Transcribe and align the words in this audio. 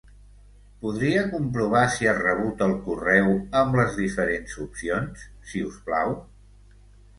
Podria 0.85 1.19
comprovar 1.33 1.83
si 1.97 2.09
ha 2.11 2.15
rebut 2.21 2.63
el 2.69 2.73
correu 2.87 3.31
amb 3.61 3.79
les 3.81 4.01
diferents 4.01 4.59
opcions, 4.67 5.29
si 5.53 5.65
us 5.71 5.81
plau? 5.91 6.19